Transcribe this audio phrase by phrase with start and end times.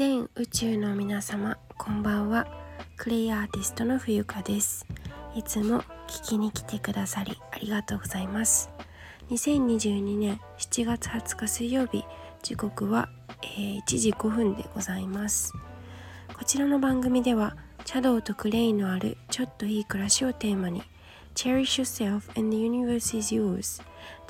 [0.00, 2.46] 全宇宙の皆様こんばんは。
[2.96, 4.86] クレイアーティストの冬香です。
[5.34, 8.70] いつも聞きに来てくださりありがとうございます。
[9.28, 12.06] 2022年7月20日水曜日
[12.42, 13.10] 時刻は、
[13.42, 15.52] えー、1時5分でございます。
[16.32, 20.82] こちらの番組ではシャドウとクレイのあるちょっといい暮らしをテーマに
[21.34, 23.82] Cherish yourself and the universe is yours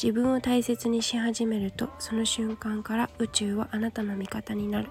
[0.02, 4.90] 自分を大切にし始めるとその瞬間から宇宙はあなたの味方になる。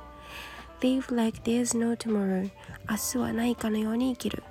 [0.81, 2.49] Live like there's no tomorrow.
[2.89, 4.43] 明日はないかのように生きる。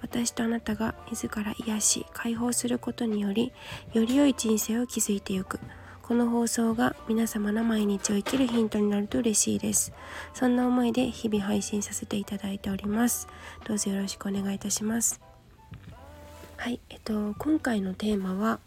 [0.00, 3.52] 私とあなたが自ら癒し解放することにより
[3.92, 5.58] より良い人生を築いていく。
[6.02, 9.92] この放送が皆様の毎日を生きるヒントになると嬉しいです。
[10.34, 13.26] そんな思いで日々配信させていただいております。
[13.64, 15.20] どうぞよろしくお願いいたします。
[16.58, 18.60] はいえっと今回のテーマは、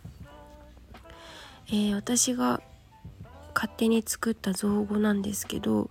[1.68, 2.62] えー、私が
[3.54, 5.90] 勝手に作った造語なんですけど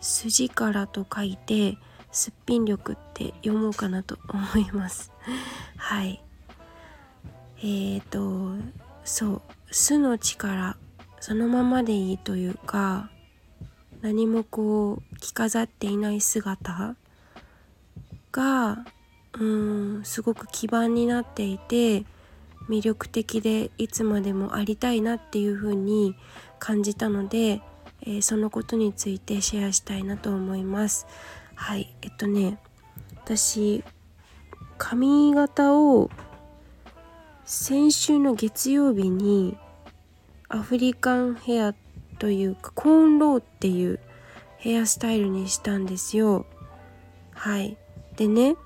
[0.00, 1.76] 筋からと書いて
[2.10, 5.12] すっぴん力って読もうかなと思います。
[5.76, 6.22] はい。
[7.58, 8.56] えーと
[9.04, 9.42] そう。
[9.70, 10.76] 素の力
[11.20, 13.10] そのままでいいというか
[14.00, 16.96] 何もこう着飾っていない姿
[18.32, 18.84] が
[19.38, 22.04] うんすごく基盤になっていて
[22.68, 26.14] 魅力的でいつまでもありたいなっていう風に
[26.58, 27.62] 感じたので、
[28.02, 31.06] えー、そのことについてシェアしたいなと思います。
[31.54, 32.58] はいえっとね
[33.16, 33.84] 私
[34.78, 36.10] 髪型を
[37.44, 39.58] 先週の月曜日に
[40.48, 41.74] アフリカンヘア
[42.18, 44.00] というかコーンローっていう
[44.56, 46.46] ヘアスタイルにしたんですよ。
[47.32, 47.76] はい
[48.16, 48.56] でね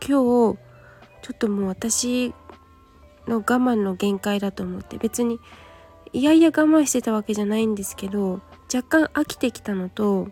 [0.00, 0.58] 今日
[1.22, 2.34] ちょっともう私
[3.26, 5.40] の我慢の限界だと思って別に
[6.12, 8.40] いやいや我慢してたわけじゃないんですけど
[8.72, 10.28] 若干飽きてきたのと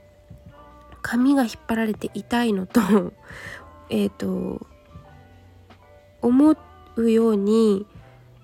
[1.02, 2.80] 髪が引っ張られて痛いのと
[3.90, 4.66] えっと
[6.22, 6.56] 思
[6.96, 7.86] うように、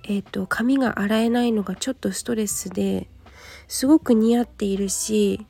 [0.05, 3.09] えーと、髪が洗えないのがちょっとストレスで
[3.69, 5.47] すごく似合っているし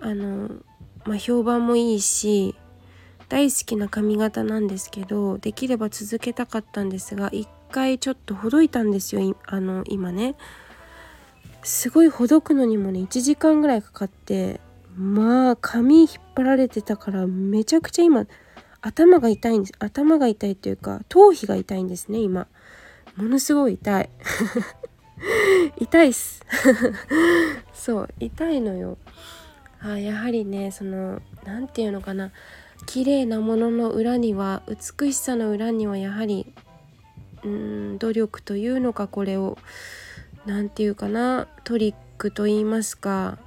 [0.00, 0.48] あの、
[1.04, 2.54] まあ、評判もいいし
[3.28, 10.36] 大好きな髪型なんですけどできれば続けたかったんですが一回ちょっとほどいたんですよあの今ね。
[11.64, 14.60] すごいほどくのにもね1時間ぐらいかかって
[14.96, 18.26] まあ髪引っ張られてたからめちゃくちゃ今
[18.80, 19.72] 頭が痛いんです。
[19.78, 22.46] 頭が痛いというか頭皮が痛いんですね今。
[23.16, 24.10] ものすごい痛い。
[25.80, 26.44] 痛いっす。
[27.72, 28.98] そう痛いのよ。
[29.80, 32.30] あやはりねその何て言うのかな。
[32.84, 36.52] 綺麗なものの裏には美しさの裏にはやはり
[37.42, 39.56] うん努力というのかこれを
[40.46, 43.38] 何て言うかなトリックと言いますか、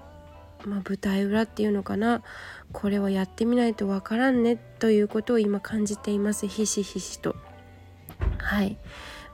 [0.65, 2.23] まあ、舞台裏っていうのかな
[2.71, 6.47] これはやってみないとわからんねということを今感じています。
[6.47, 7.35] ひしひしと。
[8.39, 8.77] はい。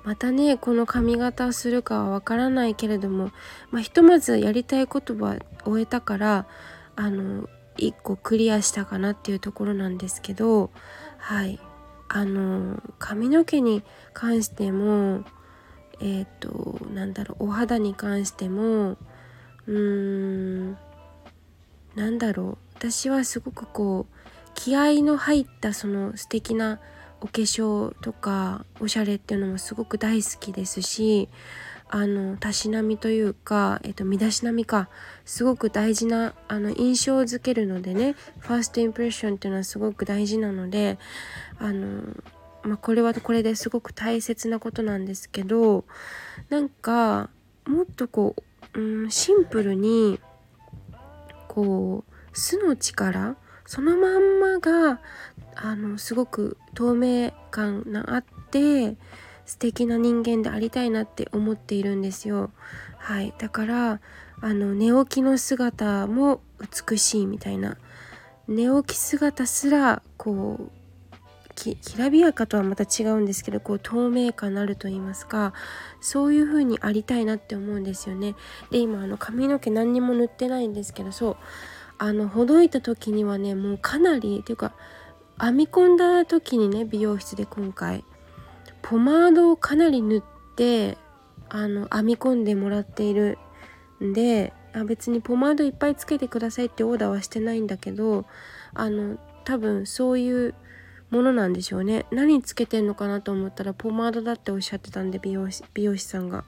[0.04, 3.32] またねこの髪型をするかはわからないけれども、
[3.72, 6.46] まあ、ひとまずやりたいことは終えたから
[6.96, 7.48] あの
[7.78, 10.72] 1個クリアしたかなっていうところなんですけど
[11.18, 11.60] はい。
[12.10, 13.82] あの髪の毛に
[14.14, 15.24] 関しても
[16.02, 20.78] えっ、ー、となんだろうお肌に関してもうーん
[21.96, 24.16] なんだろう私はすごくこう
[24.56, 26.80] 気合の入ったその素敵な
[27.22, 31.30] お化粧とかおしゃれっていうのもすごく大好きですし
[31.90, 34.90] あのたしなみというか、えっと、身だしなみか
[35.26, 40.98] すごく大事なあの印象づけるのでねファーストインプレッションっていうのはすごく大事なので
[41.60, 42.02] あの、
[42.64, 45.84] まあ、これはこれですごく大切なことなんですけど
[46.50, 47.30] なんか
[47.66, 48.36] もっとこ
[48.76, 50.20] う、うん、シンプルに
[51.48, 53.36] こう素の力
[53.66, 55.00] そのまんまが
[55.56, 58.96] あのすごく透明感があって
[59.46, 62.52] 素敵な人間でありたいなって思っているんですよ。
[62.98, 64.00] はい、だから
[64.42, 66.42] あの寝起きの姿も
[66.88, 67.78] 美しいみたいな
[68.48, 70.83] 寝起き姿すらこう
[71.56, 75.54] きらびやかとはまた違うんですけどこう透明感のあると言いますか
[76.02, 78.36] そういう風にありたいなって思うんですよね。
[78.72, 81.38] で今あの髪の毛何にも塗ってないんですけどそう
[81.98, 84.74] あのほどいた時にはねもうかなりっていうか
[85.40, 88.04] 編み込んだ時にね美容室で今回
[88.82, 90.24] ポマードをかなり塗っ
[90.56, 90.98] て
[91.50, 93.38] あの編み込んでもらっている
[94.04, 98.26] んであ別にポマードいっぱいつけてくださいってオーダーはしてないんだけど
[98.74, 100.56] あの多分そういう
[101.14, 102.08] ものなんでしょうね。
[102.10, 106.44] 何つけてんのかなと思ったらポマードだっておっしゃってたんで美容師美容師さんが。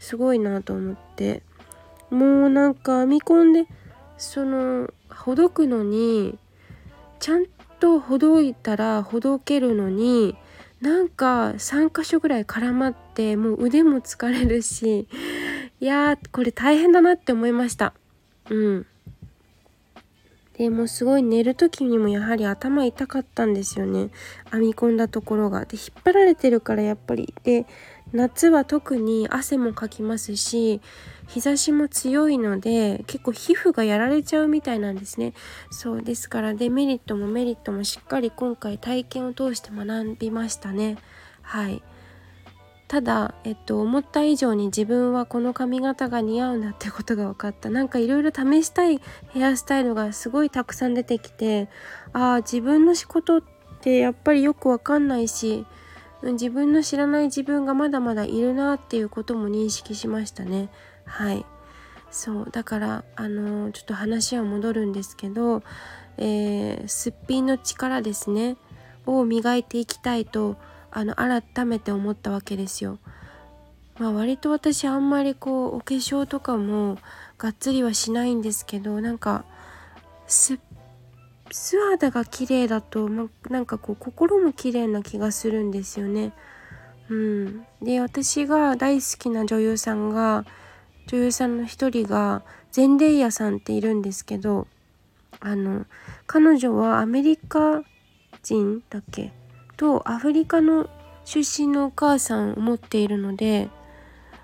[0.00, 1.44] すごいなと思って。
[2.10, 3.66] もうなんか編み込んで
[4.18, 6.36] そのほどくのに
[7.20, 7.46] ちゃん
[7.78, 10.36] とほどいたらほどけるのに
[10.80, 15.06] なんか3箇所ぐらい絡まってもう腕も疲れるし
[15.80, 17.94] いやーこれ大変だなって思いました。
[18.50, 18.86] うん。
[20.60, 24.10] でもすごい寝る時にもやはり頭痛かったんですよね。
[24.52, 25.64] 編み込んだところが。
[25.64, 27.32] で引っ張られてるからやっぱり。
[27.44, 27.64] で
[28.12, 30.82] 夏は特に汗もかきますし
[31.28, 35.32] 日差しも強いので結構皮膚がやられちゃうみたいなんですね。
[35.70, 40.98] そうですからデメリットもメリットもしっかり今回体験を通して学びましたね。
[41.40, 41.82] はい。
[42.90, 47.70] ただ、えっと、思った以上に自分はこの髪型が似合うんだってことが分かった。
[47.70, 51.68] なんかいろいろ試したいヘアスタイルがすごいたくさん出てきて
[52.12, 53.42] ああ自分の仕事っ
[53.80, 55.66] てやっぱりよく分かんないし
[56.24, 60.68] 自分の知らない自分がまだまだいるなっていうことも認識しましたね。
[61.04, 61.46] はい。
[62.10, 62.48] そう。
[62.50, 65.62] だからあのー、ちょっと話は戻るんですけど、
[66.18, 68.56] えー、すっぴんの力ですね
[69.06, 70.56] を磨いていきたいと
[70.90, 72.98] あの改めて思ったわけですよ。
[73.98, 76.98] まあ、割と私あんまりこうお化粧とかも
[77.36, 79.44] がっつりはしないんですけどなんか
[80.26, 80.58] 素
[81.50, 86.32] 肌が綺麗だと、ま、なんかこう心も綺麗な気がするんですよね。
[87.10, 90.46] うん、で私が大好きな女優さんが
[91.08, 94.68] 女優さんの一人がゼンデイヤさんっているんですけど
[95.40, 95.86] あの
[96.26, 97.82] 彼女はアメリカ
[98.42, 99.32] 人だっけ？
[99.80, 100.90] とアフリカの
[101.24, 103.70] 出身のお母さんを持っているので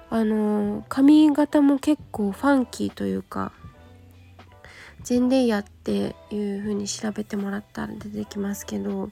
[0.09, 3.53] あの髪型も結構ファンキーというか
[5.03, 9.11] ゼンデイヤっていう風に調べてもらったら出てきますけど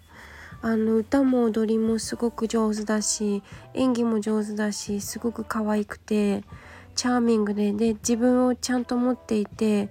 [0.62, 3.42] あの歌も踊りもすごく上手だし
[3.74, 6.42] 演技も上手だしすごく可愛くて
[6.94, 9.90] チャーミングでで自分をちゃんと持っていて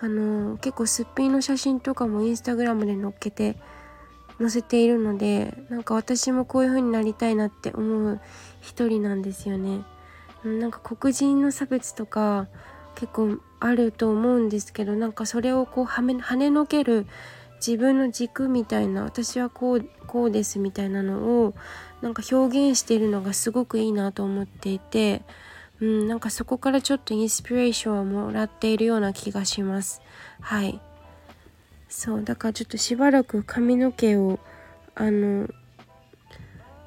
[0.00, 3.58] あの結構すっぴんの写真とかもインスタグラムで載っけて
[4.38, 8.20] 載せているのでなんか私もこういう風になりたいなって思う
[8.60, 9.82] 一人なんですよね。
[10.44, 12.46] なんか黒人の差別とか
[12.94, 17.06] 結構あると思うんですけどなんかそれをこうはめ跳ねのける
[17.56, 21.54] 自分の軸みたいな私はこうこうですみたいなのを
[22.00, 25.22] なんか表現しているのがすごくいいなと思っていて、
[25.80, 30.00] うん、なんかそこからちょっとインスピレーションをもらっているような気がします。
[30.40, 30.80] はい
[31.98, 34.38] そうだからちょっとしばらく髪の毛を
[34.94, 35.48] あの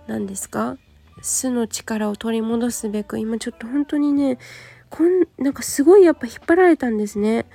[0.05, 0.77] 何ですか？
[1.23, 4.37] 巣の力を取り戻すべく今ちょっと本当にね
[4.91, 7.47] こんなんかすごいやっぱ引っ張られたんですね。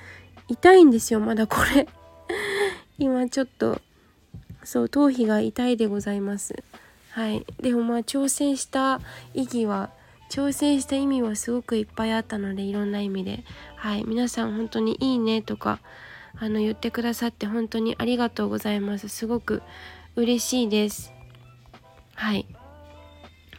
[0.48, 1.86] 痛いんですよまだこれ。
[2.98, 3.80] 今ちょっと
[4.64, 6.56] そう頭皮が痛いでございます。
[7.10, 7.46] はい。
[7.60, 9.00] でもまあ挑戦した
[9.32, 9.90] 意義は
[10.28, 13.44] 挑戦した意味はすごくいっぱいあったのでいろんな意味で。
[13.76, 14.02] はい。
[14.04, 15.78] 皆さん本当にいいねとか
[16.38, 19.08] あの言ってくださって本当にありがとうございます。
[19.08, 19.62] すごく
[20.16, 21.12] 嬉しいです。
[22.14, 22.46] はい。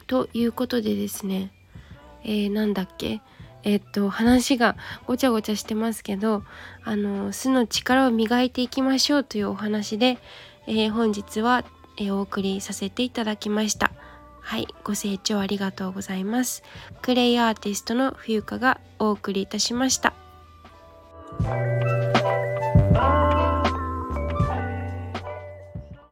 [0.08, 1.52] ということでですね。
[2.24, 3.22] えー、なんだっけ？
[3.64, 4.76] えー、っと話が
[5.08, 6.44] ごちゃごちゃしてますけど
[6.84, 10.20] あの巣の力を磨いていきましょうというお話で、
[10.68, 11.66] えー、本日は、
[11.98, 13.92] えお送りさせていただきました。
[14.42, 14.68] はい。
[14.84, 16.62] ご清聴ありがとうございます。
[17.02, 20.14] クレイアーティストの冬香がお送りいたしました。
[21.44, 23.25] Bye.